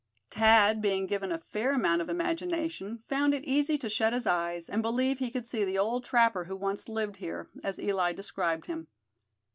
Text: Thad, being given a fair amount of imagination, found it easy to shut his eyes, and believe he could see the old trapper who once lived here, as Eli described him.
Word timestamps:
Thad, 0.31 0.81
being 0.81 1.05
given 1.05 1.31
a 1.31 1.37
fair 1.37 1.73
amount 1.73 2.01
of 2.01 2.09
imagination, 2.09 3.03
found 3.07 3.35
it 3.35 3.43
easy 3.43 3.77
to 3.77 3.87
shut 3.87 4.13
his 4.13 4.25
eyes, 4.25 4.67
and 4.67 4.81
believe 4.81 5.19
he 5.19 5.29
could 5.29 5.45
see 5.45 5.63
the 5.63 5.77
old 5.77 6.03
trapper 6.05 6.45
who 6.45 6.55
once 6.55 6.89
lived 6.89 7.17
here, 7.17 7.51
as 7.63 7.79
Eli 7.79 8.11
described 8.11 8.65
him. 8.65 8.87